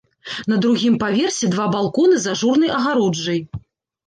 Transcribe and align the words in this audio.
На 0.53 0.55
другім 0.65 0.95
паверсе 1.03 1.49
два 1.57 1.67
балконы 1.75 2.17
з 2.25 2.33
ажурнай 2.33 2.73
агароджай. 2.79 3.39